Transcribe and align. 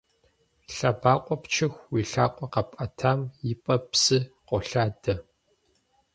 Лъэбакъуэ 0.75 1.35
пчыху, 1.41 1.81
уи 1.93 2.03
лъакъуэ 2.11 2.47
къэпӀэтам 2.53 3.19
и 3.51 3.53
пӀэ 3.63 3.75
псы 3.89 4.19
къолъадэ. 4.47 5.13